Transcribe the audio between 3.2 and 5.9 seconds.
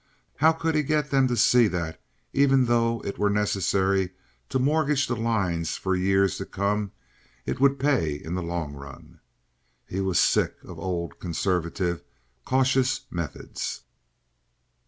necessary to mortgage the lines